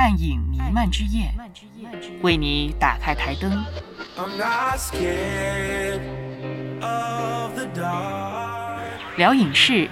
[0.00, 1.30] 暗影弥漫之夜，
[2.22, 3.62] 为你打开台灯。
[9.18, 9.90] 聊影视，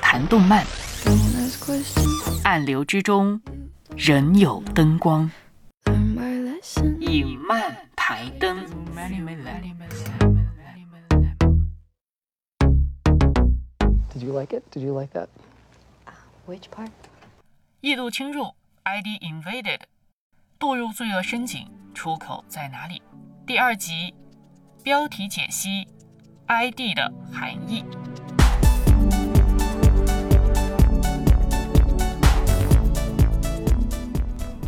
[0.00, 0.64] 谈动漫，
[2.42, 3.38] 暗流之中
[3.98, 5.30] 仍有灯光。
[7.00, 8.64] 影漫台灯。
[14.14, 14.62] Did you like it?
[14.72, 15.28] Did you like that?
[16.46, 16.88] Which part?
[17.82, 18.54] 异度侵入
[18.84, 19.80] ，ID invaded，
[20.58, 23.02] 堕入罪恶深井，出口在哪里？
[23.46, 24.14] 第二集，
[24.82, 25.86] 标题解析
[26.46, 27.84] ，ID 的含义。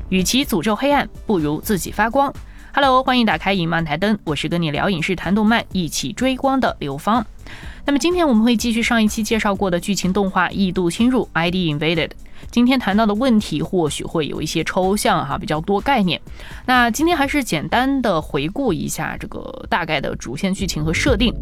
[0.09, 2.33] 与其诅咒黑暗，不如自己发光。
[2.75, 7.25] Hello，欢迎打开影漫台灯，我是跟你聊影视、谈动漫、一起追光的刘芳。
[7.85, 12.11] 那么今天我们会继续上一期介绍过的剧情动画《异度侵入》（ID Invaded）。
[12.51, 16.21] 今天谈到的问题或许会有一些抽象哈，比较多概念。
[16.67, 21.33] 那今天还是简单的回顾一下这个大概的主线剧情和设定。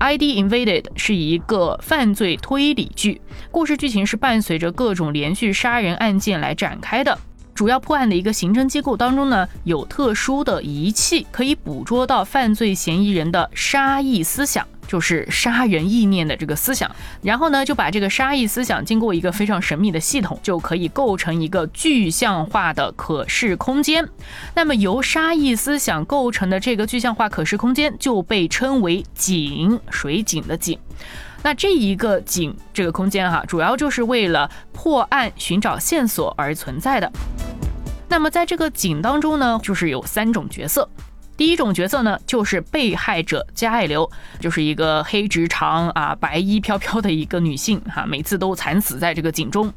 [0.00, 7.18] ID Invaded 是一个犯罪推理剧，故事剧情是伴随着各种连续杀人案件来展开的。
[7.58, 16.88] 主要破案的一个刑侦机构当中呢，有特殊的仪器可以捕捉到犯罪嫌疑人的杀意思想，就是杀人意念的这个思想。
[17.20, 24.08] 然后呢，就把这个杀意思想经过一个非常神秘的系统，就可以构成一个具象化的可视空间。
[24.54, 30.78] 那么由杀意思想构成的这个具象化可视空间就被称为井，水井的井。
[31.42, 37.10] 那这一个井这个空间哈，主要就是为了破案、寻找线索而存在的。
[38.08, 40.88] 那么在这个井当中呢，就是有三种角色。
[41.36, 49.72] 第一种角色呢，就是被害者加爱流，就是一个黑直长啊、白衣飘飘的一个女性哈，每次都惨死在这个井中。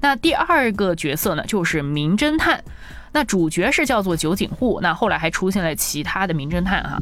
[0.00, 2.60] 那第二个角色呢，就是名侦探，
[3.12, 6.98] 那主角是叫做酒井户，那后来还出现了其他的名侦探哈。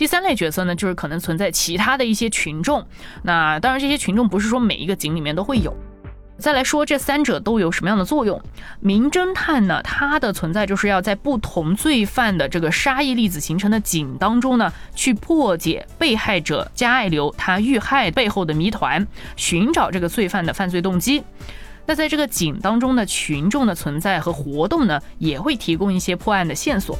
[0.00, 2.86] 第三类角色呢，就是可能存在其他的一些群众，
[3.22, 5.76] 那当然这些群众不是说每一个井里面都会有。
[6.38, 8.40] 再来说这三者都有什么样的作用？
[8.80, 19.06] 名侦探呢，它的存在就是要在不同罪犯的这个杀意粒子形成的井当中呢，去破解被害者加爱流他遇害背后的谜团，
[19.36, 21.22] 寻找这个罪犯的犯罪动机。
[21.84, 26.96] 那在这个井当中呢，群众的存在和活动呢，也会提供一些破案的线索。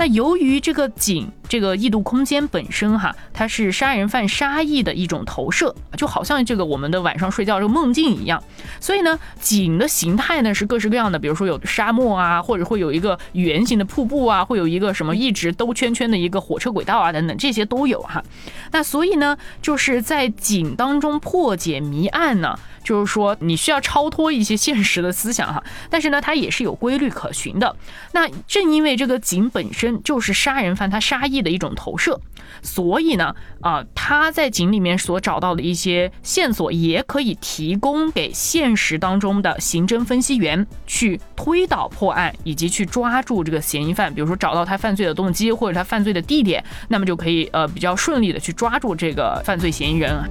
[0.00, 8.42] 那由于这个井这个异度空间本身哈，它是杀人犯杀意的一种投射，就好像这个我们的晚上睡觉这个梦境一样。
[8.80, 18.24] 所以呢，井的形态呢是各式各样的，比如说有沙漠啊，或者会有一个圆形的瀑布啊，会有一个什么一直兜圈圈的一个火车轨道啊等等，这些都有哈。
[18.72, 22.58] 那所以呢，就是在井当中破解谜案呢。
[22.82, 27.76] 就是说，你需要超脱一些现实的思想哈，但是呢，它也是有规律可循的。
[28.12, 32.20] 那正因为这个井本身就是杀人犯他杀意的一种投射，
[32.62, 44.12] 所以呢，啊，他在井里面所找到的一些线索，也可以提供给现实当中的刑侦分析员去推导破案，以及去抓住这个嫌疑犯。
[44.12, 50.26] 比如说找到他犯罪的动机或者他犯罪的地点，那么就可以呃比较顺利的去抓住这个犯罪嫌疑人啊。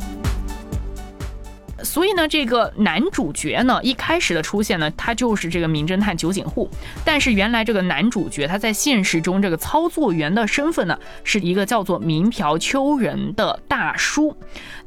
[1.83, 6.69] 所以呢，这个男主角呢，一开始的出现呢，他就是这个名侦探酒井户。
[7.03, 14.35] 但是原来这个男主角他在现实中这个操作员的身份呢，是一个叫做明朴秋人的大叔。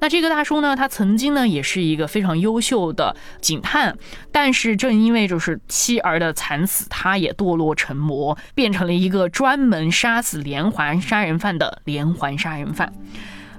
[0.00, 3.96] 那这个大叔呢，他曾经呢也是一个非常优秀的警探，
[4.30, 12.92] 但是正因为就是妻儿的惨死，他也堕落成魔，变成了一个专门杀死连环杀人犯的连环杀人犯。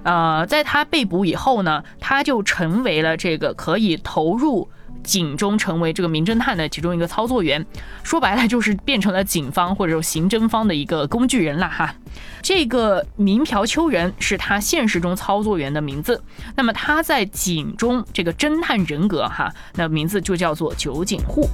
[0.04, 4.68] 呃，在他被捕以后呢，他就成为了这个可以投入
[5.02, 7.66] 警中成为这个名侦探的其中一个操作员。
[8.02, 11.94] 说白了，就是变成了警方或者说刑侦方的一个工具人了哈。
[12.40, 16.22] 这个名朴秋人是他现实中操作员的名字。
[16.54, 21.48] 那么他在警中这个侦探人格哈，那名字就叫做酒井户。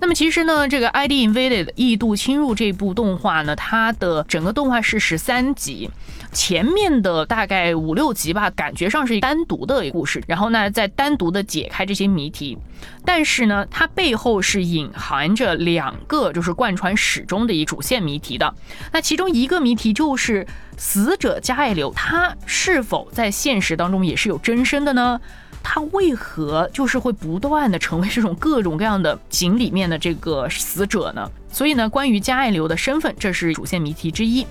[0.00, 5.88] 那么其实呢，这个《ID Invaded》异度侵入这部动画呢，它的整个动画是十三集，
[6.32, 12.56] 前面的大概五六集吧，感觉上是单独的一个故事，然后呢再单独的解开这些谜题，
[13.04, 18.54] 但是呢，它背后是隐含着两个就是贯穿始终的一主线谜题的。
[18.92, 20.46] 那其中一个谜题就是
[20.78, 25.20] 死者加爱流，他是否在现实当中也是有真身的呢？
[25.62, 31.30] 他为何就是会不断的成为这种各种各样的井里面的这个死者呢？
[31.52, 34.44] 所以呢，关于加爱流的身份，这是主线谜题之一。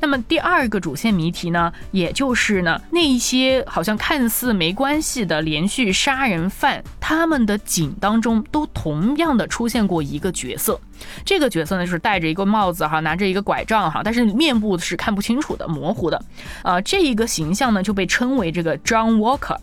[0.00, 10.80] 那么第二个主线谜题呢，也就是呢，那一些好像看似没关系的连续杀人犯，他们的井当中都同样的出现过一个角色。
[11.24, 16.22] 这个角色呢，就是戴着一个帽子哈，拿着一个拐杖哈，但是面部是看不清楚的，模糊的。
[16.62, 19.56] 呃，这一个形象呢，就被称为这个 John Walker。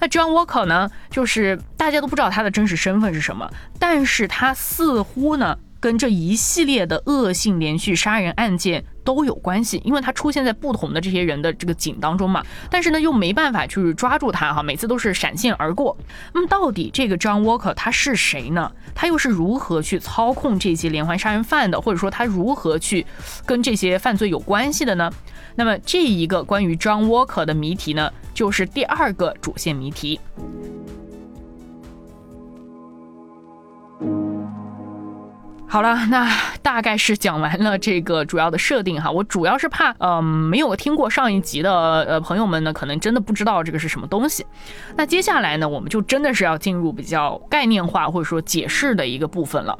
[0.00, 5.58] 那 John Walker 呢，就是大家都不知道他的真实身份是什么，但是他似乎呢。
[5.84, 12.42] 跟这一系列的恶性连续杀人案件都有关系，因为他出现在不同的这些人的这个井当中嘛。
[12.70, 15.94] 但是呢，又没办法去抓住他哈，每次都是闪现而过。
[16.32, 18.72] 那么到底这个 John Walker 他是谁呢？
[18.94, 21.78] 他又是如何去操控这些连环杀人犯的？
[21.78, 23.04] 或者说他如何去
[23.44, 25.12] 跟这些犯罪有关系的呢？
[25.54, 30.18] 那么这一个关于 John Walker 的谜题呢，就是第二个主线谜题。
[35.74, 36.30] 好了， 那
[36.62, 39.10] 大概是讲完了这个主要的设定哈。
[39.10, 44.46] 我主要是怕，嗯，没有听过上一集的呃朋友们呢，可能真的不知道这个是什么东西。
[44.94, 49.76] 那接下来呢，我们就真的是要进入比较概念化或者说解释的一个部分了。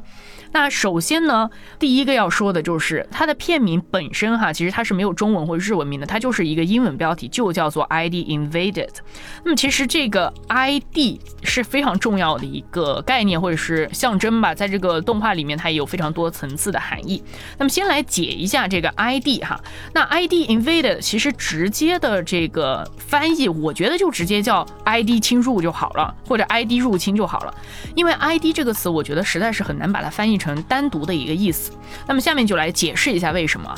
[0.55, 8.87] 那首先呢，第一个要说的就是它的片名本身哈，其实它是没有中文或日文名的，它就是一个英文标题，就叫做 ID Invaded。
[9.43, 17.21] 那么其实这个 ID 是非常重要的一个概念或者是象征吧，在这个动画里面它也有非常多层次的含义。
[17.57, 19.59] 那么先来解一下这个 ID 哈，
[19.93, 27.53] 那 ID Invaded 其实直接的这个翻译，我觉得就直接叫 ID 侵入就好了，或者 ID 入侵就好了，
[27.93, 30.44] 因为 ID 这个词，我觉得实在是很难把它翻译成。
[30.45, 31.71] 成单独的一个意思，
[32.07, 33.75] 那么下面就来解释一下为什么。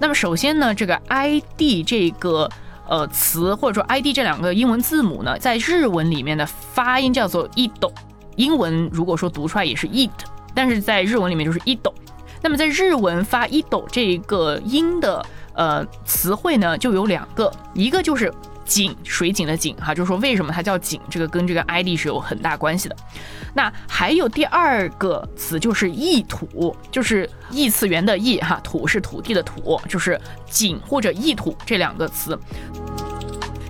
[0.00, 2.48] 那么首先呢，这个 ID 这个
[2.88, 7.92] 呃词或者说 ID 这两个英文字母呢，在日文里面的发音叫做 ido，
[8.36, 10.10] 英文如果说读出来也是 it，
[10.54, 11.92] 但是在日文里面就是 ido。
[12.40, 15.24] 那么在日文发 ido 这个音的
[15.54, 18.32] 呃词汇呢，就有两个，一个就是。
[18.64, 22.96] 井水井的井哈，就是说为什么它叫井，这个跟这个 ID 是有很大关系的。
[23.54, 32.38] 那还有第二个词就是异土，就是异次元的异哈，土是土地的土，就是井或者异土这两个词。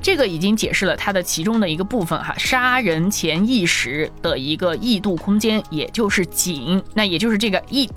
[0.03, 7.91] 这个已经解释了它的其中的一个部分哈，杀人前意识的一个异度空间，也就是井，那也就是这个 id，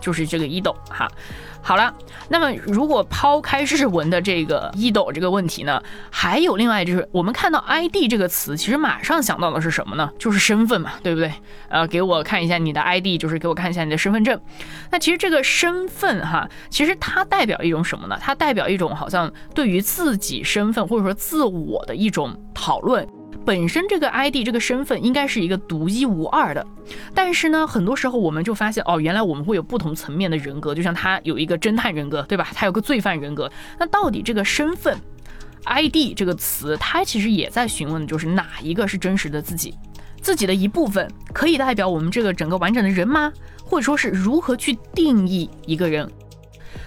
[0.00, 1.06] 就是这个 ido 哈。
[1.62, 1.94] 好了，
[2.28, 5.80] 那么如果抛开日文的这个一斗这个问题呢，
[6.10, 10.10] 还有另外就是我们看到 ID 这个词，其实马上想到的是什么呢？
[10.18, 11.32] 就是身份嘛，对不对？
[11.68, 14.40] 呃，给我看一下你的 ID，就是给我看一下你的身份证。
[14.90, 18.18] 那其实这个身份哈，其实它代表一种什么呢？
[18.20, 23.06] 它代表一种好像对于自己身份或者说自我的一种讨论。
[23.50, 26.64] 本身这个 ID 这个身份应该是一个独一无二的，
[27.12, 32.46] 但是呢，很多时候我们就发现哦，原来我们会有不同层面的人格，就像他有一个侦探人格，对吧？
[32.54, 33.50] 他有个罪犯人格。
[33.76, 34.96] 那到底这个身份
[35.64, 39.74] ID 这个词，它其实也在询问的就是哪一个是真实的自己，
[40.22, 43.32] 自己的一部分可以代表我们这个整个完整的人吗？
[43.64, 46.08] 或者说是如何去定义一个人？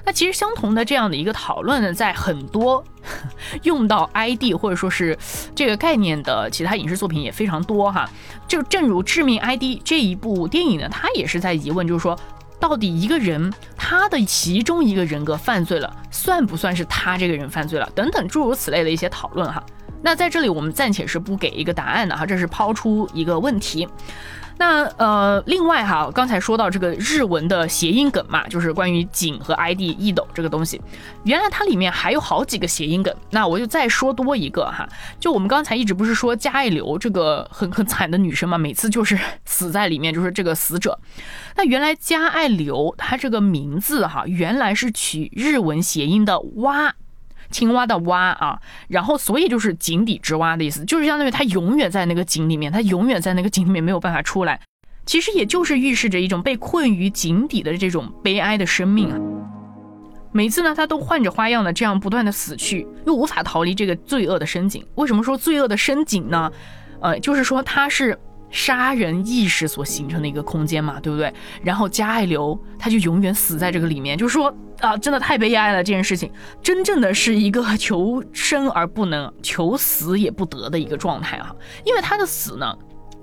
[0.06, 2.84] 那其实相同的这样的一个讨论呢，在很多
[3.64, 5.18] 用到 ID 或者说是
[5.56, 8.10] 这个概念的其他影视作品也非常多哈。
[8.48, 12.18] 就正如《致命 ID》这一部电影呢，它也是在疑问，就是说，
[12.60, 17.90] 到底一个人他的其中一个人格犯罪了，算不算是他这个人犯罪了？
[17.96, 19.64] 等等诸如此类的一些讨论哈。
[20.04, 23.88] 那在这里我们暂且是不给一个答案的哈，这是抛出一个问题。
[24.56, 30.80] 那呃，另外哈，刚才说到这个日文的谐音梗嘛，就是关于井和 ID 一斗这个东西，
[31.24, 33.14] 原来它里面还有好几个谐音梗。
[33.32, 34.88] 那我就再说多一个哈，
[35.20, 41.00] 就我们刚才一直不是说加爱流这个很很惨的女生嘛，每次就是死在里面，就是这个死者。
[41.56, 46.94] 那原来加爱流它这个名字哈，原来是取日文谐音的蛙。
[47.54, 54.60] 青蛙的蛙啊，然后所以就是井底之蛙的意思，就是相当于它永远在那个井里面，它永远在那个井里面没有办法出来。
[55.06, 59.18] 其实也就是预示着一种被困于井底的这种悲哀的生命啊。
[60.34, 64.86] 每次呢，他都换着花样的这样不断的死去，又无法逃离这个罪恶的深井。
[64.96, 66.52] 为什么说罪恶的深井呢？
[67.00, 68.20] 呃，就是说它是。
[68.54, 71.34] 杀人意识所形成的一个空间嘛，对不对？
[71.64, 76.32] 然后加爱流他就永远死在这个里面，就是说啊，真的太悲哀了这件事情，
[76.62, 81.54] 真正的是一个求生而不能，求死也不得的一个状态哈。
[81.84, 82.78] 因为他的死呢，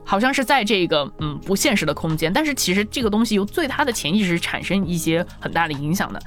[0.05, 6.21] 好像是在这个嗯不现实的空间，但是其实这个东西又对他的潜意识产生一些很大的影响的。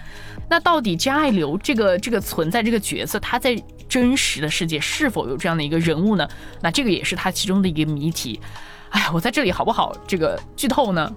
[0.49, 6.25] 那到底加爱流这个这个存在这个角色，他在真实的世界是否有这样的一个人物呢？
[6.61, 8.39] 那这个也是他其中的一个谜题。
[8.93, 11.13] 哎，我在这里好不好这个剧透呢？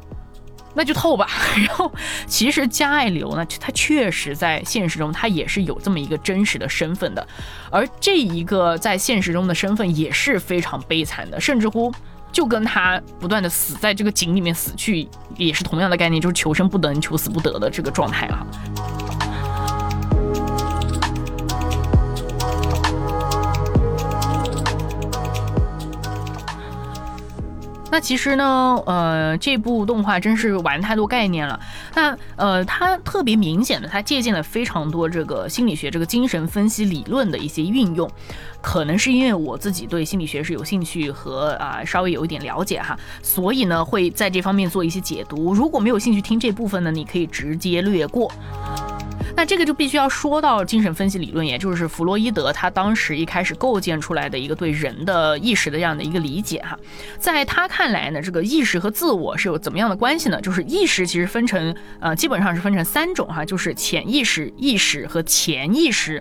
[0.75, 1.27] 那就透吧。
[1.67, 1.91] 然后
[2.27, 7.27] 其实加爱流呢，他确实在现实中他也是有这么一个真实的身份的，
[7.71, 11.91] 而这一个在现实中的身份也是非常悲惨的，甚至乎
[12.31, 18.47] 就跟他不断的死在这个井里面死去也是同样的概念，就是求生不得，求死不得的这个状态哈。
[27.97, 31.59] 那其实呢，呃，这部动画真是玩太多概念了。
[31.95, 38.07] 那呃，它特别明显的，它借鉴了非常多这个心理学、这个精神分析理论的一些运用。
[38.61, 45.55] 可能是因为我自己对心理学是有兴趣和啊稍微有一点了解哈，所以呢会在这方面做一些解读。
[45.55, 48.31] 如果没有兴趣听这部分呢，你可以直接略过。
[49.35, 56.79] 那这个就必须要说到精神分析理论，也就是弗洛伊德他当时一开始构建出来的一个对人的意识的这样的一个理解哈。
[57.19, 60.41] 在他看看来呢，这个意识和自我是有怎么样的关系呢？
[60.41, 66.21] 就是意识其实分成呃基本上是分成三种哈，就是潜意识、意识和潜意识。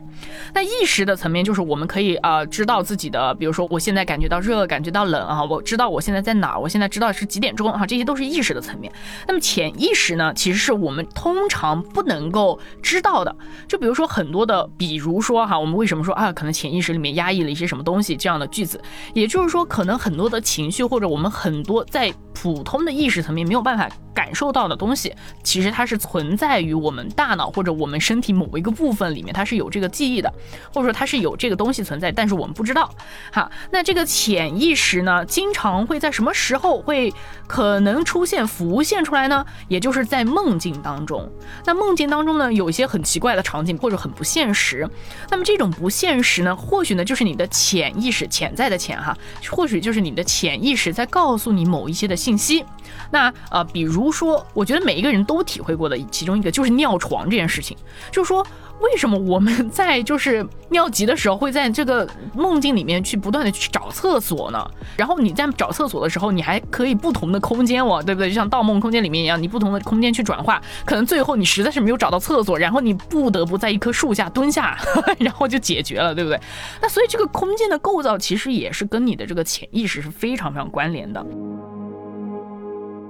[0.54, 8.94] 那意识的层面就是我们可以啊知道自己的，比如说我现在感觉到热，感觉到冷啊，我知道我现在在哪儿，我现在知道是几点钟哈，这些都是意识的层面。
[9.28, 13.02] 那么潜意识呢，其实是我们通常不能够知。
[13.02, 13.36] 道的，
[13.68, 18.82] 就比如说很多的，比如说哈，我们为什么说啊，可能潜意识里面压抑了一些什么东西这样的句子，
[19.14, 30.32] 也就是说，可能很多的情绪或者我们很很多在普通的意识层面没有办法感受到的东西，其实它是存在于我们大脑或者我们身体某一个部分里面，它是有这个记忆的，
[30.74, 32.90] 或者说它是有这个东西存在，但是我们不知道。
[33.32, 37.14] 哈，那这个潜意识呢，经常会在什么时候会
[37.46, 39.46] 可能出现浮现出来呢？
[39.68, 41.30] 也就是在梦境当中。
[41.66, 42.86] 那梦境当中呢，有一些。
[42.86, 44.88] 很奇怪的场景或者很不现实，
[45.32, 49.18] 那么这种不现实呢，或许呢就是你的潜意识潜在的潜哈，
[49.50, 52.66] 或许就是你的潜意识在告诉你某一些的信息。
[53.12, 57.78] 那呃，比如说，我觉得每一个人都体会过的其中一个就是尿床这件事情，
[58.12, 58.46] 就是说。
[58.82, 64.70] 为什么我们 在就是尿急的时候会在这个梦境里面去不断的去找厕所呢？
[64.98, 68.28] 然后你在找厕所的时候，你还可以不同的空间哦，对不对？
[68.28, 74.78] 就像《盗梦空间》里面一样，你不同的空间去转化，可能最后你实在是没有找到厕所，然后你不得不在一棵树下蹲下，
[75.20, 76.38] 然后就解决了，对不对？
[76.82, 81.26] 那所以这个空间的构造其实也是跟你的这个潜意识是非常非常关联的。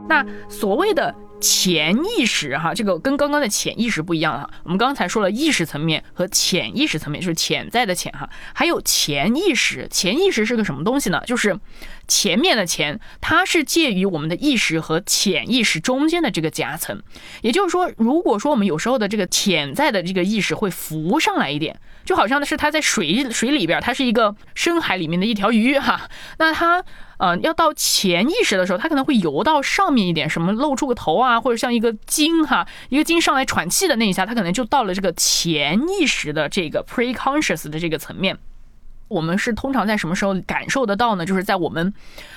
[0.07, 1.13] 那所谓的。
[1.41, 4.49] 潜意识哈，这个跟刚刚的潜意识不一样哈。
[4.63, 9.85] 我们刚才说了意识层面和潜意识层面，就是潜在的潜哈，还有潜意识。
[9.91, 11.21] 潜意识是个什么东西呢？
[11.27, 11.59] 就是
[12.07, 17.03] 前面的潜，它是介于我们的意识和潜意识中间的这个夹层。
[17.41, 26.09] 也就是说，如果说我们有时候的这个潜在的这个意识会浮上来一点，就好像是它在水水里边，它是一个深海里面的一条鱼哈，
[26.39, 26.83] 那它。
[27.17, 38.37] 呃，要到潜意识的时候，它可能会游到上面一点，什么露出个头啊，或者像一个鲸哈，一个鲸上来喘气的那一下，它可能就到了这个潜意识的这个 preconscious 的这个层面。
[39.07, 41.25] 我们是通常在什么时候感受得到呢？
[41.25, 41.93] 就是在我们，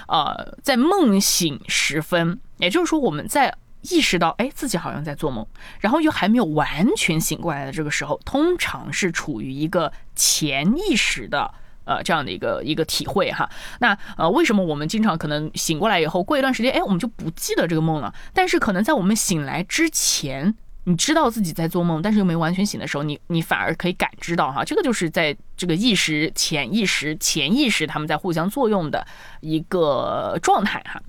[0.06, 3.56] 呃，在梦醒时分，也就是说我们在
[3.90, 5.46] 意识到哎自己好像在做梦，
[5.80, 11.52] 然后又还没有完全醒过来的这个时候，通常是处于一个潜意识的。
[11.88, 13.48] 呃，这样的一个一个体会哈，
[13.80, 18.12] 那呃，为什么我们经常可能醒过来以后，过一段时间，哎，我们就不记得这个梦了？
[18.34, 20.54] 但是可能在我们醒来之前，
[20.84, 29.06] 你知道自己在做梦，但是又没完全醒的时候，你你反而可以感知到哈，这个就是在这个意识、潜意识、潜意识他们在互相作用的
[29.40, 31.00] 一个状态哈。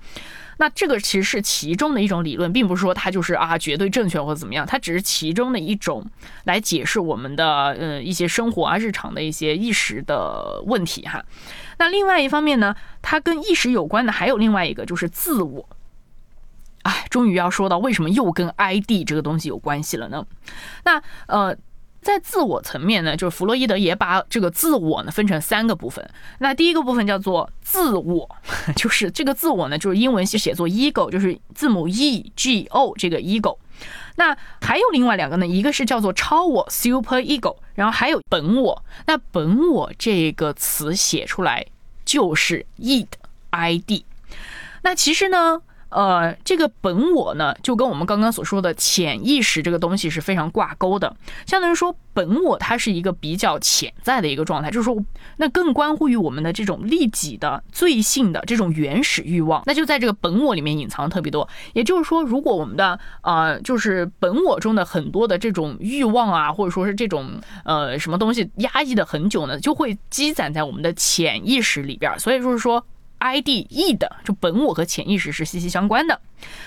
[0.60, 6.06] 那这个其实是其中的一种理论，并不是说它就是啊绝对正确或者怎么样，它只是其中的一种
[6.44, 11.24] 来解释我们的呃一些生活啊日常的一些意识的问题哈。
[11.78, 15.70] 那另外一方面呢，它跟意识有关的还有另外一个就是自我。
[16.84, 20.26] 哎，终于要说到为什么又跟 ID 这个东西有关系了呢？
[20.84, 21.58] 那呃。
[22.02, 26.10] 在自我层面呢，就是弗洛伊德也把这个自我呢分成三个部分。
[26.40, 28.30] 那第一个部分叫做自我，
[28.76, 33.58] 就是这个自我呢，就是英文是写作 ego，就是字母 e g o 这个 ego。
[34.16, 38.84] 那还有另外两个呢，一个是叫做超我 super ego，然后还有本我。
[39.06, 41.66] 那本我这个词写出来
[42.06, 43.08] 就是 id
[43.52, 44.04] id。
[44.84, 45.62] 那其实呢。
[45.90, 51.16] 呃，这个本我呢，就跟我们刚刚所说的潜意识这个东西是非常挂钩的。
[51.46, 54.96] 相当于说，本我它是一个比较潜在的一个状态，就是说，
[55.38, 61.48] 那更关乎于我们的这种利己的、罪性的这种原始欲望，那就在这个本我里面隐藏特别多。
[61.74, 67.32] 也就是说，如果我们的呃，就是本我中的很多的这种欲望啊，或者说是这种
[67.66, 72.18] 呃什么东西压抑的很久呢，就会积攒在我们的潜意识里边。
[72.20, 72.86] 所以就是说。
[73.20, 76.20] ID E 的，就本我和潜意识是息息相关的。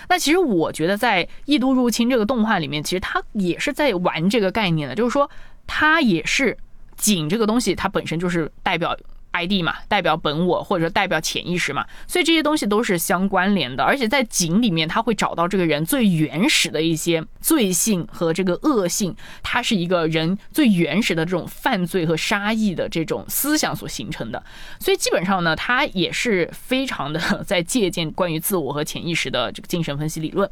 [0.09, 5.31] 那其实我觉得在《异度入侵》这个动画里面，其实它也是在玩这个概念的，就是说
[5.67, 6.57] 它也是
[6.97, 8.97] 井这个东西，它本身就是代表。
[9.33, 13.83] ID 嘛，代表本我或者说代表潜意识嘛，所以这些东西都是相关联的。
[13.83, 24.43] 而且在井里面，他会找到这个人最原始的一些罪性和这个恶性，它是一个人最原始的这种犯罪和杀意的这种思想所形成的。
[24.79, 30.49] 所以基本上呢，他也是非常的 在借鉴关于自我和潜意识的这个精神分析理论。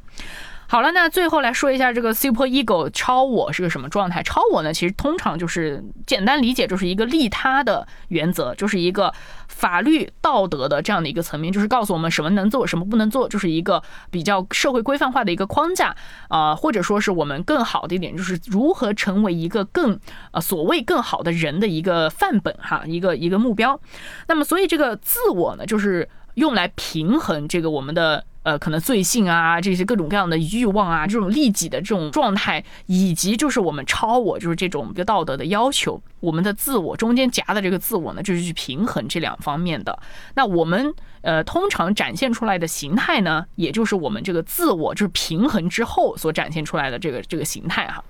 [0.71, 4.23] 好了，那最后来说一下这个 super ego 超我是个什么状态？
[4.23, 9.13] 超我呢，其实通常就是简单理解就是一个利他的原则，就是一个
[9.49, 15.93] 法律道德的这样的一个层面，就是告诉我们什么能做，什么不能做，就是一个比较社会规范化的一个框架
[16.29, 19.99] 啊，或者说是我们更好的一点，就是如何成为一个更
[20.31, 23.81] 呃所谓更好的人的一个范本哈，一个一个目标。
[24.29, 28.25] 那么，所以这个自我呢，就是用来平衡这个我们的。
[28.43, 39.97] 呃，可能罪性啊，这些各种各样的欲望啊，这种利己的这种状态，以及就是我们超我，就是这种一个道德的要求，我们的自我中间夹的这个自我呢，就是去平衡这两方面的。
[40.37, 48.03] 那我们呃，通常展现出来的形态呢，也就是我们这个自我就是平衡之后所展现出来的这个这个形态哈。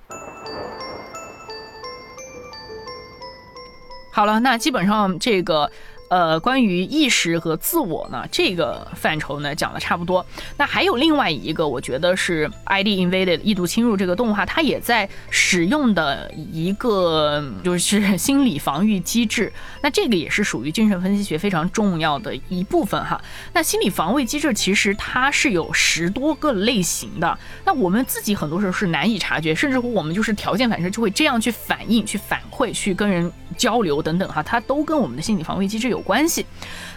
[4.12, 5.68] 好了，那基本上这个。
[6.10, 10.26] 呃，关于意识和自我呢，这个范畴呢讲的差不多。
[10.56, 19.52] 那还有另外一个，我觉得是《ID Invaded》异度侵入这个动画，它也在使用的一个就是 心理防御机制。
[19.82, 23.22] 那这个也是属于精神分析学非常重要的一部分哈。
[23.52, 27.38] 那心理防卫机制其实它是有十多个类型的。
[27.64, 36.00] 那我们自己很多时候是难以察觉，甚至乎我们就是条件反射就会这样去反应、去反馈、去跟人交流等等哈，它都跟我们的心理防卫机制有。
[36.00, 36.44] 关系，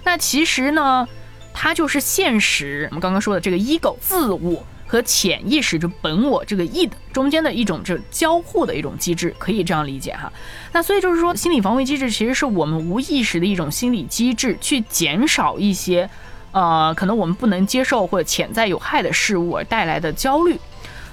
[0.06, 1.08] 那其实呢，
[1.54, 2.88] 它就是现实。
[2.90, 10.32] 我们刚刚说的这个 ego 自我和潜意识就本我这个 id 中间的一种这交互的一种机制，可以这样理解哈。
[10.72, 16.10] 那所以就是说，心理防卫机制其实是我们无意识的一种心理机制，去减少一些
[16.54, 20.60] 呃可能我们不能接受或者潜在有害的事物而带来的焦虑。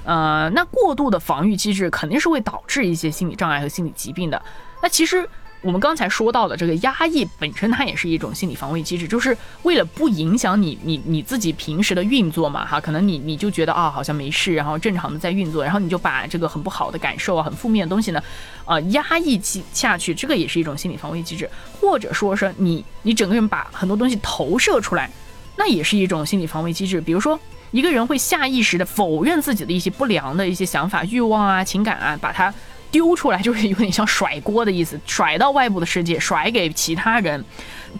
[0.04, 4.40] 呃，那过度的防御机制肯定是会导致一些心理障碍和心理疾病的。
[4.82, 5.28] 那其实。
[5.62, 18.22] 我们刚才说到的这个压抑本身，它也是一种心理防卫机制，就是为了不影响你你你自己平时的运作嘛，哈，可能你你就觉得啊好像没事，然后正常的在运作，然后你就把这个很不好的感受啊，很负面的东西呢，
[18.64, 21.46] 呃，压抑起下去，这个也是一种心理防卫机制，
[21.78, 25.10] 或者说是你你整个人把很多东西投射出来，
[25.58, 27.02] 那也是一种心理防卫机制。
[27.02, 27.38] 比如说
[27.70, 32.54] 一个人会下意识的否认自己的一些不良的一些想法、欲望啊、情感啊，把它。
[32.90, 37.44] 丢出来就是有点像甩锅的意思，甩到外部的世界，甩给其他人，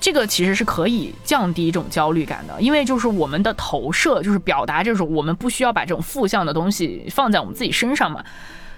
[0.01, 8.25] 这个其实是可以降低这种焦虑感的，因为就是我们的投射就是表达这种我们不需要把这种负向的东西放在我们自己身上嘛，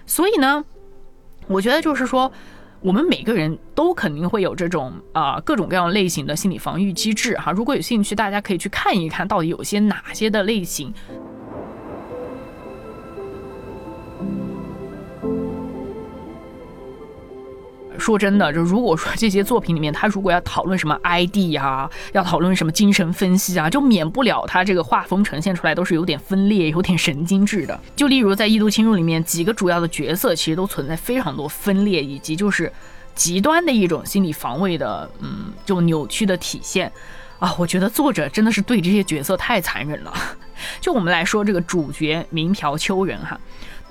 [0.07, 0.65] 所以呢，
[1.47, 2.31] 我觉得就是说，
[2.81, 10.93] 我们每个人都肯定会有这种啊各种各样类型的心理防御机制哈，如果有兴趣，大家可以去看一看到底有些哪些的类型。
[18.03, 27.81] 说真的，就如果说这些作品里面，他如果要讨论什么 ID 啊，要讨论什么精神分析啊，就免不了他这个画风呈现出来都是有点分裂、有点神经质的。
[27.95, 32.71] 就例如在《异度侵入》里面，几个主要的角色其实都存在非常多分裂，以及就是
[33.15, 36.91] 极端的一种心理防卫的，嗯，这种扭曲的体现
[37.39, 37.55] 啊。
[37.57, 40.13] 我觉得作者真的是对这些角色太残忍了。
[40.81, 43.39] 就我们来说这个主角明条秋人哈。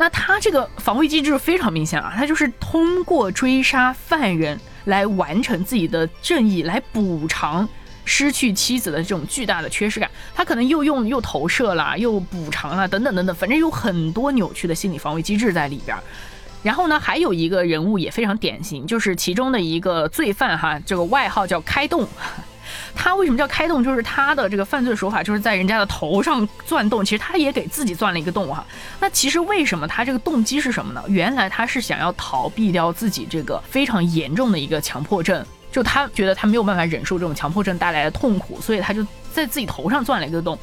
[0.01, 7.69] 那他这个防卫机制非常明显啊，他就是通过追杀犯人来完成自己的正义，来补偿
[8.03, 10.09] 失去妻子的这种巨大的缺失感。
[10.33, 15.95] 他可能又用又投射了，又补偿了，等等等等，反正有很多扭曲的心理防卫机制在里边。
[16.63, 22.07] 然后呢，还有一个人物也非常典型，就是其中的一个罪犯哈，这个外号叫开洞。
[22.95, 23.83] 他为什么叫开洞？
[23.83, 27.03] 就是他的这个犯罪手法，就是在人家的头上钻洞。
[27.03, 28.65] 其实他也给自己钻了一个洞哈。
[28.99, 31.03] 那其实为什么他这个动机是什么呢？
[31.07, 39.03] 原来他是想要逃避掉自己这个非常严重的一个强迫症，就他觉得他没有办法忍受这种强迫症带来的痛苦，所以他就
[39.33, 40.57] 在自己头上钻了一个洞。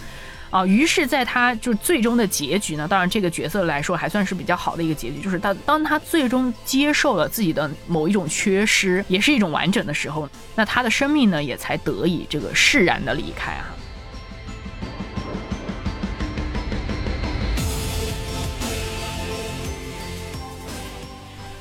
[0.50, 13.74] 啊，于是，在他就最终的结局呢，当然这个角色来说还算是比较好的一个结局，就是他当他最终接受了自己的某一种缺失，也是一种完整的时候，那他的生命呢也才得以这个释然的离开啊。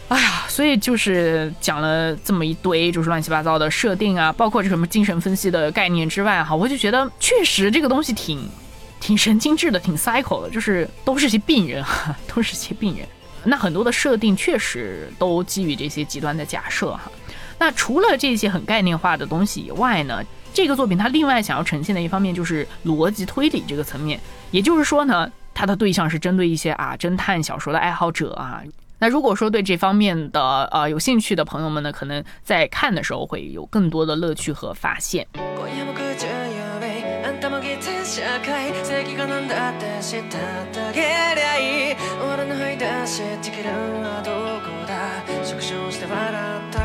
[0.09, 0.33] 哎呀。
[0.47, 8.49] 所以就是讲了这么一堆，就是乱七八糟的设定啊，包括这什么精神分析的概念之外，哈，我就觉得确实这个东西挺
[9.07, 13.07] 挺神经质的，挺 cycle 的，就是都是些病人哈，都是些病人。
[13.45, 17.03] 那很多的设定确实都基于这些极端的假设哈。
[17.57, 20.21] 那除了这些很概念化的东西以外呢，
[20.53, 24.19] 这个作品它另外想要呈现的一方面就是逻辑推理这个层面，
[24.51, 28.61] 也就是说呢，它的对象是针对一些啊侦探小说的爱好者啊。
[28.99, 35.25] 那如果说对这方面的呃有兴趣的朋友们呢，可能在看的时候会有更多的乐趣和发现。
[37.87, 40.37] 全社会正義が何だって知った
[40.77, 41.91] だけりゃい。
[41.91, 43.69] い俺の吐い出しってきる
[44.03, 46.76] はどこだ縮小して笑った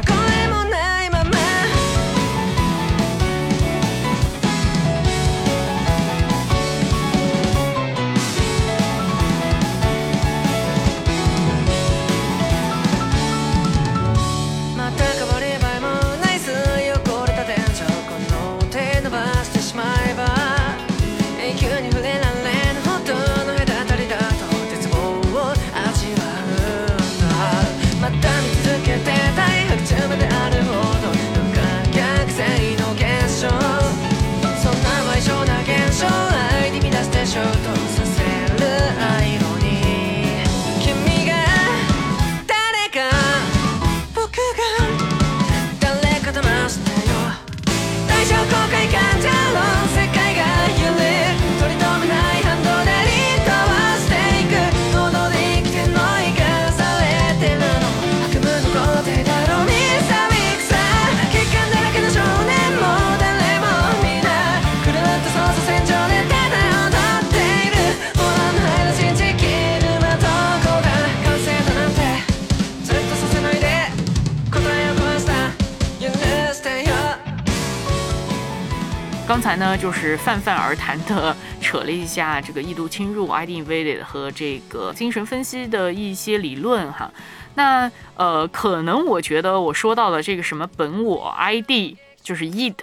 [79.42, 87.11] 才呢，就是泛泛而谈的扯了一下这个异度侵入 ID invaded 和这个精神分析的一些理论哈。
[87.57, 92.76] 那呃，可能我觉得我说到了这个什么本我 ID 就是 id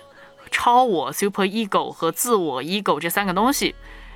[0.52, 3.74] 超我 super ego 和自我 ego 这三个东西，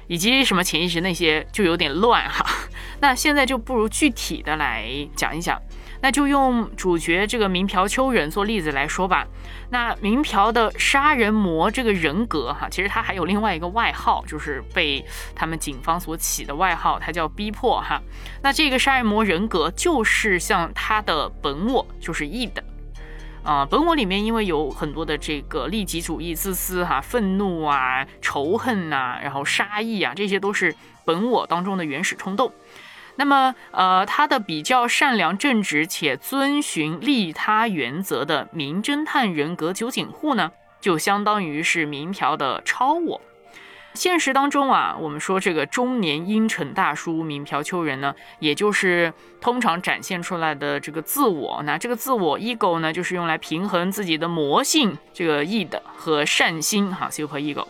[0.08, 2.46] 以及什么潜意识那些就有点乱哈。
[3.00, 5.58] 那现在就不如具体的来讲一讲。
[6.04, 9.26] 那就用主角这个民朴秋人做例子来说吧。
[9.70, 18.02] 那民朴的杀人魔这个人格，哈，其实他还有另外一个外号，就是被他们警方所起的外号，他叫逼迫哈。
[18.42, 22.62] 那这个杀人魔人格就是像他的本我，就是义的
[23.42, 23.66] 啊。
[23.66, 32.52] 本我里面因为有很多的这个利己主义、自私哈、愤怒啊、仇恨呐，然后杀意啊，这些都是本我当中的原始冲动。
[33.16, 43.22] 那么，呃，他的比较善良正直且遵循利他原则的名侦探人格酒井户呢，就相当于是民朴的超我。
[43.94, 51.62] 现实当中啊，我们说这个中年阴沉大叔民朴秋人呢，也就是通常展现出来的这个自我。
[51.64, 57.68] 那这个自我 ego 呢，就是用来平衡自己的魔性这个 id 和善心哈 super ego。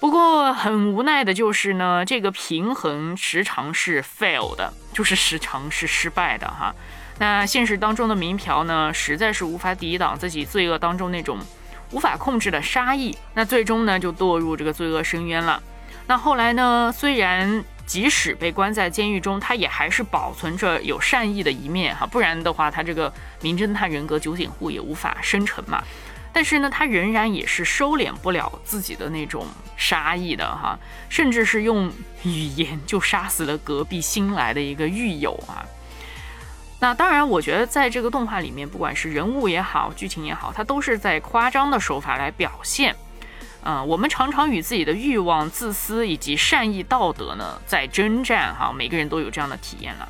[0.00, 6.74] 不过很无奈的就是呢，这个平衡时常是 fail 的，就是时常是失败的哈。
[7.18, 11.38] 那现实当中的民朴呢，实在是无法抵挡自己罪恶当中那种
[11.90, 15.62] 无法控制的杀意，那最终呢就堕入这个罪恶深渊了。
[16.06, 25.84] 那后来呢，虽然即使被关在监狱中，他也还是保存着有善意的一面哈，不然的话，他这个名侦探人格酒井户也无法生成嘛。
[26.32, 29.44] 但是呢，他仍然也是收敛不了自己的那种
[29.76, 31.90] 杀意的哈，甚至是用
[32.22, 35.66] 语言就杀死了隔壁新来的一个狱友啊。
[36.78, 42.94] 那当然，我觉得在这个动画里面，不管是人物也好，剧情也好，它都是在夸张的手法来表现。
[43.64, 50.08] 嗯，我们常常与自己的欲望、自私以及善意、道德呢在征战哈，每个人都有这样的体验了。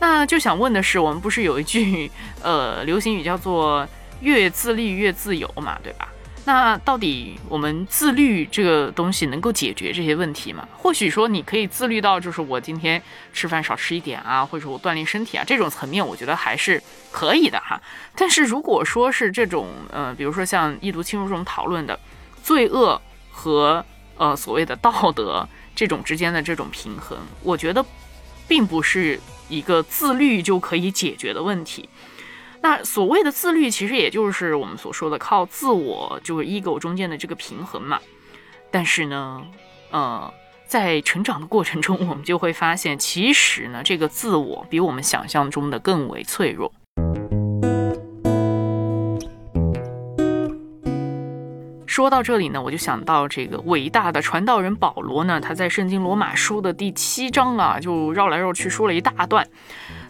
[0.00, 2.10] 那就想问的是，我们不是有一句
[2.42, 3.86] 呃流行语叫做？
[4.20, 6.08] 越自律越自由嘛，对吧？
[6.44, 10.68] 那到底我们自律这个东西能够解决这些问题吗？
[10.76, 13.02] 或许说你可以自律到，就是我今天
[13.32, 17.80] 吃饭少吃一点啊，或者我锻炼身体啊，这种层面我觉得还是可以的哈。
[18.14, 21.98] 但是如果说是这种，呃，比如说像异毒侵入这种讨论的
[22.44, 23.02] 罪恶
[23.32, 23.84] 和
[24.16, 27.84] 呃所谓的道德这种之间的这种平衡，我觉得
[28.46, 31.88] 并不是一个自律就可以解决的问题。
[32.68, 38.00] 那所谓的自律其实也就是我们所说的靠自我就是 ego 中间的这个平衡嘛。
[38.72, 39.46] 但是呢
[39.92, 40.34] 呃
[40.66, 46.72] 在成长的过程中我们就会发现其实呢这个自我比我们想象中的更为脆弱。
[51.86, 59.46] 说到这里呢我就想到这个伟大的传道人保罗呢他在圣经罗马书的第七章啊就绕来绕去说了一大段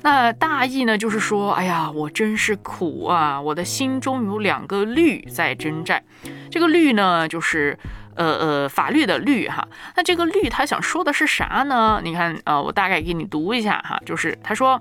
[0.02, 3.40] 那大意呢，就是说，哎呀，我真是苦啊！
[3.40, 6.02] 我的心中有两个律在征战。
[6.50, 7.78] 这个律呢，就是
[8.14, 9.66] 呃呃法律的律哈。
[9.96, 12.00] 那这个律他想说的是啥呢？
[12.04, 14.80] 你看啊，我大概给你读一下哈，就是他说。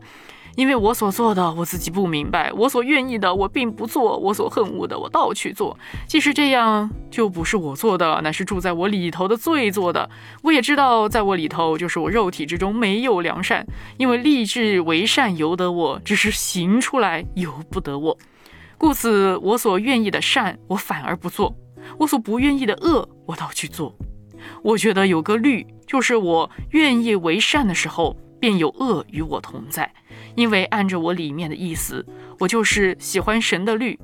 [0.55, 5.77] 因为我所做的，我自己不明白；我所愿意的，我并不做；我所恨恶的，我倒去做。
[6.07, 10.09] 即使这样，就不是我做的，乃是住在我里头的罪做的。
[10.43, 18.17] 我也知道，在我里头，就是我肉体之中没有良善，因为立志为善由得我，只是行出来由不得我。
[18.77, 21.53] 故此，我所愿意的善，我反而不做；
[21.97, 23.93] 我所不愿意的恶，我倒去做。
[24.63, 28.15] 我觉得有个律，就是我愿意为善的时候。
[28.39, 29.91] 便有恶与我同在，
[30.35, 32.05] 因为按着我里面的意思，
[32.39, 33.99] 我就是喜欢神的律。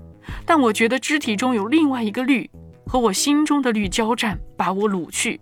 [0.45, 2.49] 但我觉得肢体中有另外一个律
[2.85, 5.39] 和我心中的律交战，把我掳去，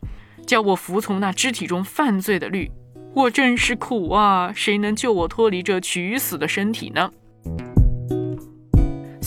[0.47, 2.71] 叫我服从那肢体中犯罪的律。
[3.13, 4.53] 我真是苦啊！
[4.55, 7.11] 谁能救我脱离这取死的身体呢？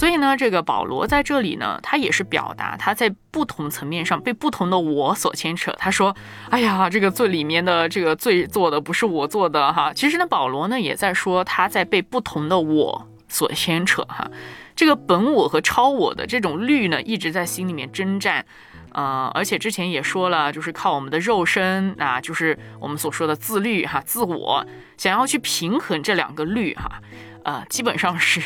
[0.02, 5.72] 所以呢，这个保罗在这里呢，他也是表达他在不同层面上被不同的我所牵扯。
[5.78, 6.16] 他说
[6.50, 14.28] ：“哎呀，这个最里面的这个罪做的不是我做的哈。”其实呢，保罗呢也在说他在被不同的我所牵扯哈。
[14.74, 18.44] 这个本我和超我的这种律呢，一直在心里面征战。
[18.90, 27.00] 呃，而且之前也说了，就是靠我们的肉身啊，就是我们所说的自律哈，自我想要去平衡这两个律哈，
[27.44, 28.42] 呃，基本上是。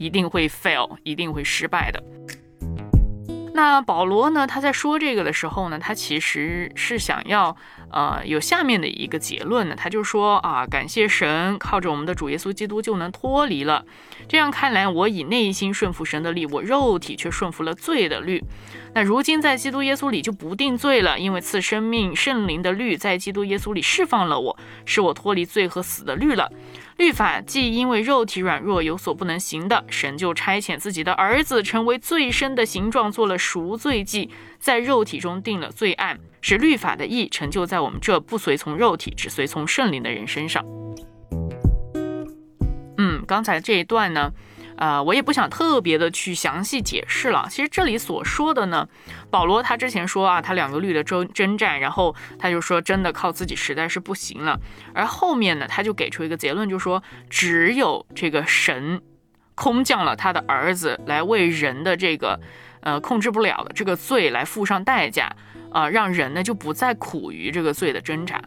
[0.00, 2.02] 一定会 fail，一定会失败的。
[3.52, 4.46] 那保罗呢？
[4.46, 7.54] 他在说这个的时候呢，他其实是想要，
[7.92, 9.74] 呃，有下面的一个结论呢。
[9.76, 13.84] 他就说啊，感谢神，靠着我们的主耶稣基督就能脱离了。
[14.28, 18.42] 这样看来，我以内心顺服神的力，我肉体却顺服了罪的律。
[18.94, 26.50] 那如今在基督耶稣里就不定罪了，因为赐生命圣灵的律在基督耶稣里释放了我，使我脱离罪和死的律了。
[26.96, 34.28] 律法既因为肉体软弱有所不能行的，神就差遣自己的儿子成为最深的形状，做了赎罪祭，
[34.58, 40.64] 在肉体中定了罪案，使律法的义成就在我们这不随从肉体，只随从圣灵的人身上。
[43.30, 44.32] 刚才这一段呢？
[44.74, 47.46] 啊，我也不想特别的去详细解释了。
[47.48, 48.88] 其实这里所说的呢，
[49.30, 54.58] 保罗他之前说啊，他两个律的征征战，然后他就说真的靠自己实在是不行了。
[54.92, 59.00] 而后面呢，他就给出一个结论，就说只有这个神
[59.54, 62.40] 空降了他的儿子来为人的这个
[62.80, 65.30] 呃控制不了的这个罪来付上代价
[65.70, 68.42] 啊，让人呢就不再苦于这个罪的挣扎。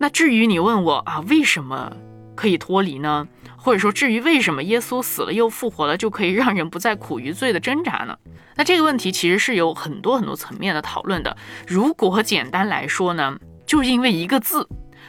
[0.00, 1.94] 那至于你问我啊，为什么
[2.34, 3.28] 可以脱离呢？
[3.60, 8.16] 或者说，至于为什么耶稣死了又复活了，就可以让人不再苦于罪的挣扎呢？
[8.54, 11.36] 那这个问题其实是有很多很多层面的讨论的。
[11.66, 14.68] 如果简单来说呢，就因为一个字，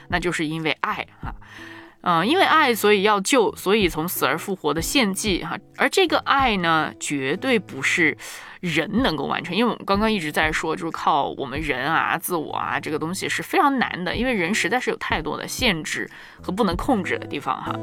[0.09, 1.05] 那就是因为爱
[2.01, 5.57] 嗯，因为爱，所以要救，所以从死而复活的献祭哈。
[5.77, 8.17] 而这个爱呢，绝对不是
[8.61, 16.09] 人能够完成，因为我们刚刚一直在说，就是靠我们人啊、自我啊这个东西是非常难的，因为人实在是有太多的限制
[16.41, 17.75] 和不能控制的地方哈。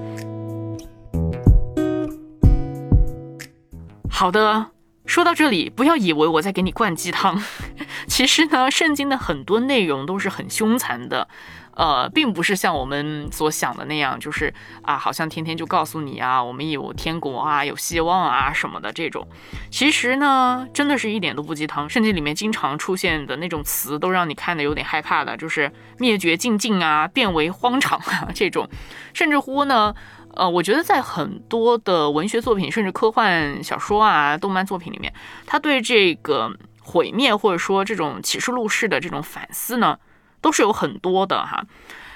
[4.08, 4.70] 好的，
[5.06, 7.42] 说到这里，不要以为我在给你灌鸡汤。
[8.06, 11.28] 其实呢，圣经的很多内容都是很凶残的，
[11.74, 19.26] 呃，并不是像我们所想的那样，就是啊，好像天天就告诉你啊，我们有天国啊，有希望啊什么的这种。
[19.70, 21.88] 其实呢，真的是一点都不鸡汤。
[21.88, 28.68] 圣经里面经常出现的那种词，都让你看的有点害怕的，就是灭绝尽尽啊，变为荒场啊这种，
[29.14, 29.94] 甚至乎呢。
[30.36, 35.12] 呃，我觉得在很多的文学作品，甚至科幻小说啊、动漫作品里面，
[35.46, 39.98] 他对这个毁灭或者说这种启示录式的这种反思呢，
[40.40, 41.64] 都是有很多的哈。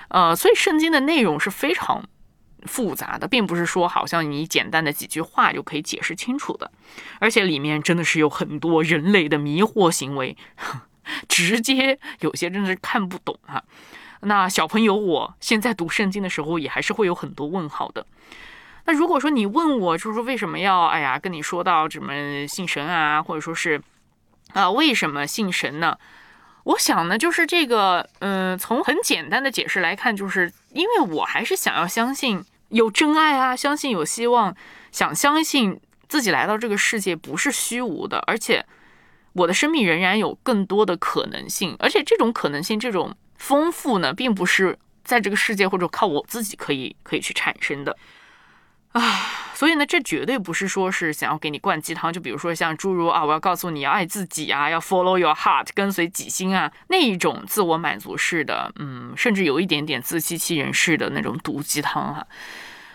[0.09, 2.05] 呃，所以圣经的内容是非常
[2.67, 6.71] 复杂的，并不是说好像你简单的几句话就可以解释清楚的，
[7.21, 10.37] 而且里面真的是有很多人类的迷惑行为，
[11.29, 13.63] 直接有些真的是看不懂哈。
[14.23, 18.05] 那小朋友，我现在读圣经的时候，也还是会有很多问号的。
[18.85, 23.81] 那如果说你问我，就是说为什么要哎呀跟你说到什么信神啊，或者说是
[24.53, 25.97] 啊为什么信神呢？
[26.65, 34.55] 我想呢，就是这个，嗯，从很简单的解释来看，就是因为我还是想要相信有真爱啊，相信有希望，
[34.93, 38.67] 想相信自己来到这个世界不是虚无的，而且
[39.33, 43.17] 我的生命仍然有更多的可能性，而且这种可能性，这种。
[43.41, 47.97] 丰富呢，并不是在这个世界或者靠我自己可以可以去产生的。
[48.93, 49.01] 啊，
[49.55, 62.27] 所以呢，这绝对不是说是想要给你灌鸡汤，就比如说像诸如啊，我要告诉你要爱自己啊，要 follow your heart，跟随己心啊，那一种自我满足式的，嗯，甚至有一点点自欺欺人式的那种毒鸡汤哈。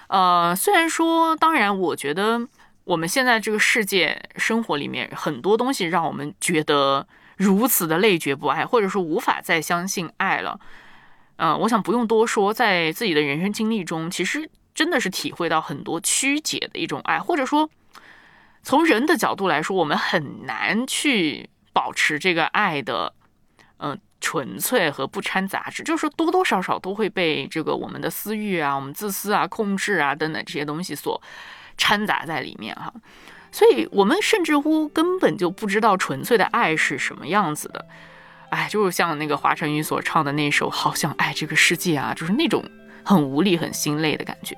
[0.07, 2.39] 呃，虽然说，当然，我觉得
[2.83, 10.59] 我们现在这个世界生活里面很多东西让我们觉得如此的累觉不爱，或者说无法再相信爱了。
[11.37, 17.69] 嗯，我想不用多说，在自己的人生经历中，其实真的是体会到很多曲解的一种爱，或者说
[18.63, 23.13] 从人的角度来说，我们很难去保持这个爱的，
[23.77, 23.99] 嗯。
[24.21, 31.21] 纯粹和不掺杂质，就是说多多少少都会被这个我们的私欲啊、我们自私啊、控制啊等等这些东西所
[31.77, 32.91] 掺杂在里面哈。
[33.55, 37.85] 所以，我们甚至乎根本就不知道纯粹的爱是什么样子的。
[38.49, 42.61] 哎，就是像那个华晨宇所唱的那首《好想爱这个世界》啊，就是那种
[43.01, 44.57] 很无力、很心累的感觉。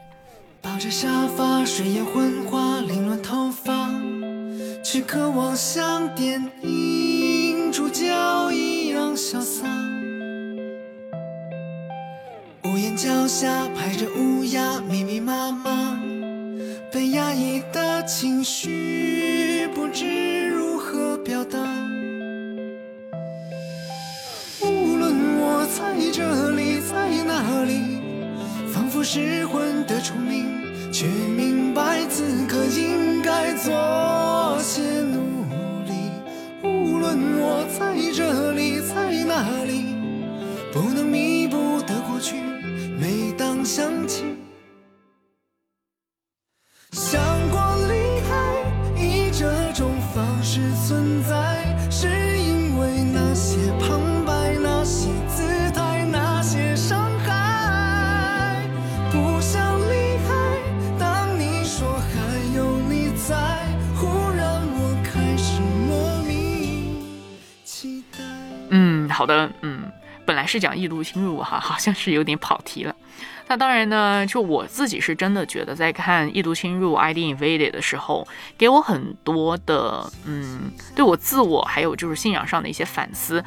[0.63, 3.87] 抱着沙发，睡眼昏花，凌乱头发，
[4.83, 8.07] 却渴望像电影主角
[8.51, 9.67] 一潇洒，
[12.63, 16.01] 屋檐脚下排着乌鸦，密密麻麻，
[16.91, 21.59] 被压抑的情绪不知如何表达。
[24.61, 27.99] 无论我在这里，在哪里，
[28.71, 30.45] 仿佛失魂的虫鸣，
[30.89, 35.43] 却明白此刻应该做些努
[35.83, 36.09] 力。
[36.63, 38.77] 无论我在这里。
[38.87, 39.95] 在哪里
[40.71, 42.35] 不能弥补的过去，
[42.99, 44.23] 每当想起，
[69.17, 69.91] 好的，嗯，
[70.27, 72.95] 本来是讲异度侵入哈， 好像是有点跑题了。
[73.47, 78.27] 那当然呢，就我自己是真的觉得，在看异度侵入 ID invaded 的时候，
[78.59, 83.43] 给我很多的，嗯，对我自我还有就是信仰上的一些反思。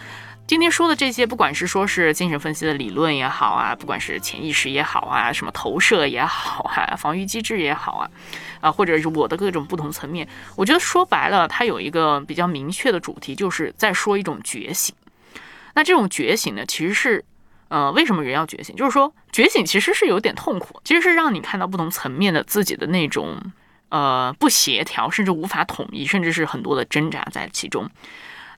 [0.48, 8.10] 今天说的这些，不管是说是精神分析的理论也好啊，不管是潜意识也好啊，什么投射也好啊，防御机制也好啊，
[8.60, 14.92] 啊，或者是我的各种不同层面，我觉得说白了，它有一个比较明确的主题，就是在说一种觉醒。
[15.74, 17.24] 那这种觉醒呢，其实是，
[17.68, 18.74] 呃，为什么人要觉醒？
[18.76, 23.38] 就是说，觉醒其实是有点痛苦，其实是让你看到不同层面的自己的那种，
[23.88, 27.88] 呃，不协调，甚至无法统一，甚至是很多的挣扎在其中。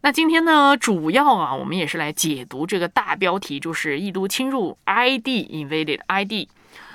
[0.05, 6.49] 那今天呢，主要啊，我们也是来解读这个大标题，就是异都侵入 ID invaded ID。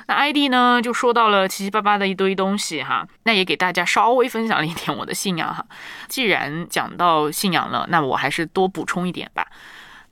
[0.09, 5.65] 那 ID 呢，就说到了七七八八的一堆东西哈，那也给大家稍微分享了一点我的信仰哈。
[6.07, 9.47] 既然讲到信仰了，那我还是多补充一点吧。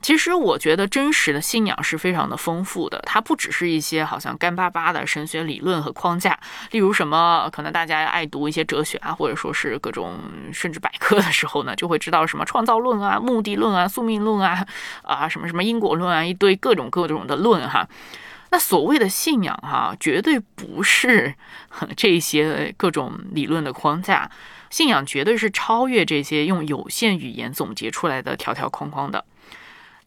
[0.06, 6.40] 其实我觉得真实的信仰是非常的丰富的，它不只是一些好像干巴巴的神学理论和框架，
[6.70, 10.20] 例如什么可能大家爱读一些哲学啊，或者说是各种
[10.54, 14.64] 甚至百科的时候呢，就会知道什么创造论啊、目的论啊、宿命论啊
[15.02, 17.90] 啊什么什么因果论啊，一堆各种各种的论哈。
[18.52, 21.34] 那所谓的信仰哈，绝对不是
[21.98, 24.30] 这些各种理论的框架，
[24.70, 29.26] 信仰绝对是超越这些用有限语言总结出来的条条框框的。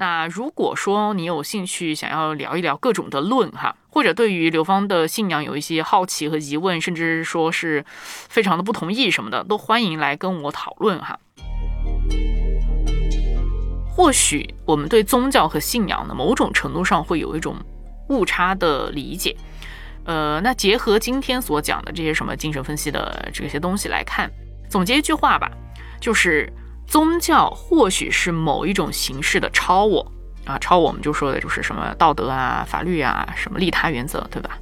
[0.00, 7.84] 那如果说你有兴趣想要聊一聊各种的论哈，或者对于刘芳的信仰有一些好奇和疑问，甚至说是
[8.28, 11.18] 非常的不同意什么的，都欢迎来跟我讨论哈。
[13.90, 17.56] 或许我们对宗教和信仰的某种程度上会有一种
[18.08, 19.36] 误差的理解，
[20.04, 24.30] 呃，那结合今天所讲的这些什么精神分析的这些东西来看，
[24.70, 25.50] 总结一句话吧，
[26.00, 26.48] 就是。
[26.88, 30.10] 宗教或许是某一种形式的超我
[30.46, 34.58] 啊，超我们就说的就是什么道德啊、法律啊、什么利他原则，对吧？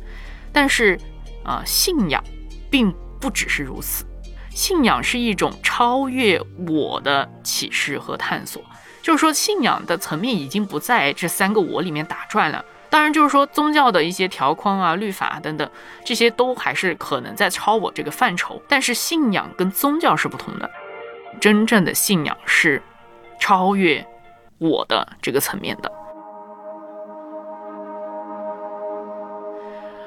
[0.53, 0.99] 但是
[1.45, 2.23] 啊，信仰
[2.69, 4.05] 并不只是如此，
[4.51, 8.61] 信仰是一种超越我的启示和探索。
[9.03, 12.65] 就是说，信仰的层面已经不在这三个我里面打转了。
[12.91, 15.71] 当然，就是说宗教的一些条框啊、律法等等，
[16.05, 18.61] 这些都还是可能在超我这个范畴。
[18.67, 20.69] 但是信仰跟宗教是不同的。
[21.41, 22.83] 真正的信仰是
[23.41, 24.07] 超越
[24.59, 25.93] 我的这个层面的。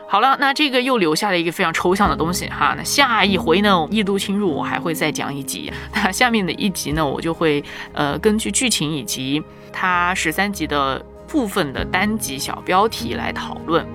[0.07, 2.73] 好了，那这个又留下了一个非常抽象的东西哈。
[2.75, 5.71] 那下一回呢，异度侵入我还会再讲一集。
[5.93, 7.63] 那下面的一集呢，我就会
[7.93, 13.85] 呃根据剧情以及它十三集的部分的单集小标题来讨论。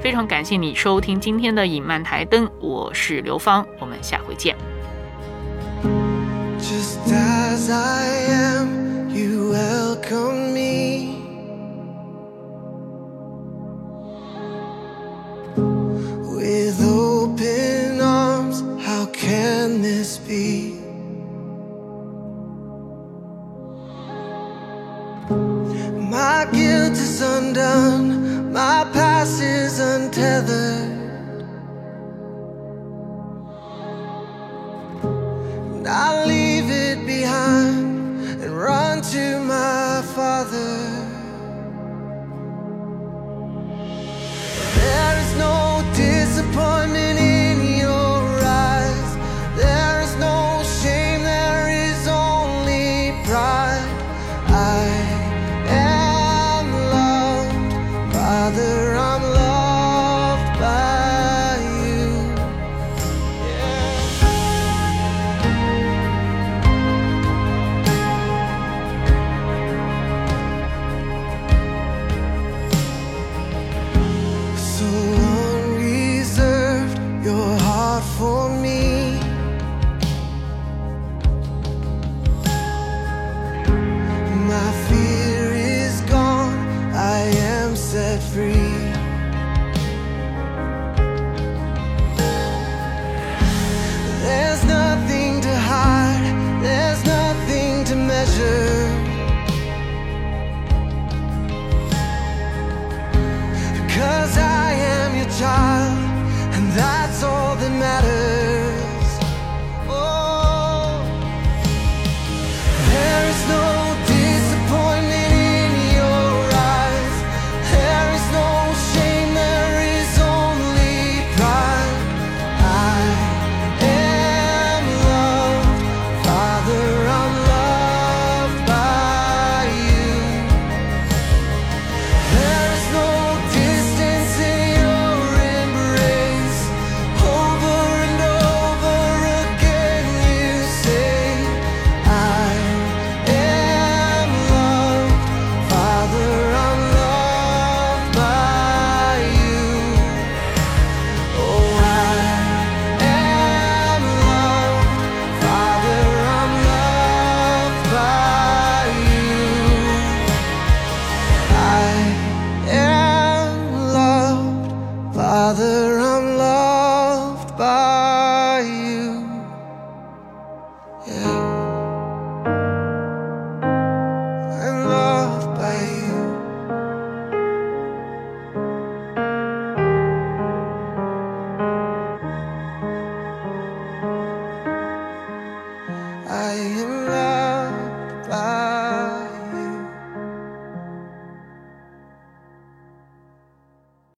[0.00, 4.56] 非常感谢你收听今天的影漫台灯，我是刘芳，我们下回见。
[6.72, 10.51] Just as I am, you welcome